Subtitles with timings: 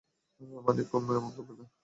[0.65, 1.65] মানিকম, এমন করবে না।